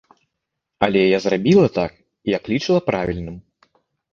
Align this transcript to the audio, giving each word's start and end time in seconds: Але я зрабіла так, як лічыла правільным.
Але 0.87 1.01
я 1.03 1.19
зрабіла 1.25 1.67
так, 1.77 1.91
як 2.37 2.51
лічыла 2.55 2.79
правільным. 2.89 3.37